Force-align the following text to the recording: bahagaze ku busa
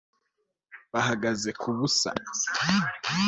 bahagaze 0.93 1.49
ku 1.61 1.67
busa 1.77 2.09